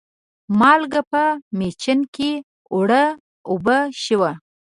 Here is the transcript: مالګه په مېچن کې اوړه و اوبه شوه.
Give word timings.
مالګه 0.59 1.01
په 1.11 1.23
مېچن 1.57 1.99
کې 2.15 2.31
اوړه 2.73 3.03
و 3.15 3.15
اوبه 3.51 3.77
شوه. 4.03 4.31